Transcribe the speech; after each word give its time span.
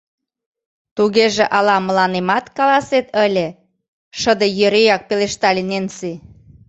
—Тугеже 0.95 1.45
ала 1.57 1.75
мыланемат 1.87 2.45
каласет 2.57 3.07
ыле?— 3.25 3.47
шыде 4.19 4.47
йӧреак 4.59 5.01
пелештале 5.09 5.63
Ненси. 5.69 6.11